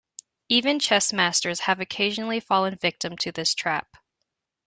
[0.49, 3.97] Even chess masters have occasionally fallen victim to this trap.